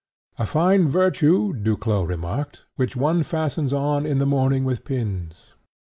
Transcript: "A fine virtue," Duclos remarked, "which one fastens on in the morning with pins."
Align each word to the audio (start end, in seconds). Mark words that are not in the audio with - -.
"A 0.39 0.47
fine 0.47 0.87
virtue," 0.87 1.53
Duclos 1.53 2.07
remarked, 2.09 2.63
"which 2.75 2.95
one 2.95 3.21
fastens 3.21 3.71
on 3.71 4.03
in 4.07 4.17
the 4.17 4.25
morning 4.25 4.63
with 4.65 4.83
pins." 4.83 5.35